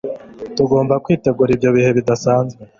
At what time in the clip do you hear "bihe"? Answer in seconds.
1.75-1.89